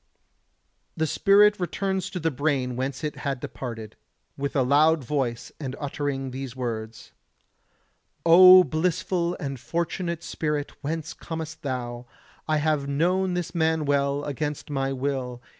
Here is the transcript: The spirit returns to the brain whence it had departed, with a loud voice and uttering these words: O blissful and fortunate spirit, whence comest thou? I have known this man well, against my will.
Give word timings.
The 0.97 1.05
spirit 1.05 1.59
returns 1.59 2.09
to 2.09 2.19
the 2.19 2.31
brain 2.31 2.75
whence 2.75 3.03
it 3.03 3.17
had 3.17 3.39
departed, 3.39 3.95
with 4.35 4.55
a 4.55 4.63
loud 4.63 5.03
voice 5.03 5.51
and 5.59 5.75
uttering 5.79 6.31
these 6.31 6.55
words: 6.55 7.11
O 8.25 8.63
blissful 8.63 9.37
and 9.39 9.59
fortunate 9.59 10.23
spirit, 10.23 10.71
whence 10.83 11.13
comest 11.13 11.61
thou? 11.61 12.07
I 12.47 12.57
have 12.57 12.87
known 12.89 13.35
this 13.35 13.53
man 13.53 13.85
well, 13.85 14.23
against 14.23 14.71
my 14.71 14.91
will. 14.91 15.39